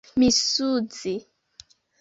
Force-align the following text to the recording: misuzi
misuzi 0.19 1.13